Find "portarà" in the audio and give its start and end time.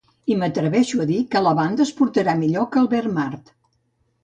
2.01-2.35